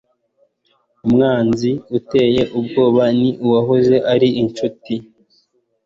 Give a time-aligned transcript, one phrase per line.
[1.05, 4.93] Umwanzi uteye ubwoba ni uwahoze ari inshuti.